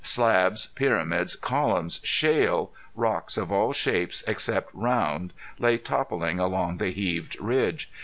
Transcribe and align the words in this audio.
Slabs, 0.03 0.65
pyramids, 0.65 1.35
columns, 1.35 2.01
shale, 2.03 2.71
rocks 2.95 3.37
of 3.37 3.51
all 3.51 3.71
shapes 3.71 4.23
except 4.25 4.73
round, 4.73 5.31
lay 5.59 5.77
toppling 5.77 6.39
along 6.39 6.77
the 6.77 6.89
heaved 6.89 7.39
ridge. 7.39 7.91